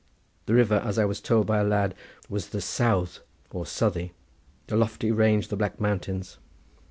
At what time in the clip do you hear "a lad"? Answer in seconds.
1.59-1.93